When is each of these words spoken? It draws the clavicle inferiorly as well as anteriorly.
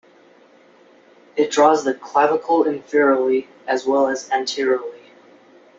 It 1.35 1.51
draws 1.51 1.83
the 1.83 1.93
clavicle 1.93 2.63
inferiorly 2.63 3.45
as 3.67 3.85
well 3.85 4.07
as 4.07 4.27
anteriorly. 4.31 5.03